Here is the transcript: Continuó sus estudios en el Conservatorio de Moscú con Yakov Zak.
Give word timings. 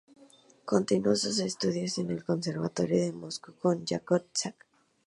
Continuó 0.65 1.15
sus 1.15 1.37
estudios 1.37 1.99
en 1.99 2.09
el 2.09 2.23
Conservatorio 2.23 2.99
de 3.03 3.11
Moscú 3.13 3.53
con 3.61 3.85
Yakov 3.85 4.23
Zak. 4.33 4.55